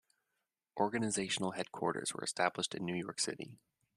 [0.77, 3.59] Organizational headquarters were established in New York City.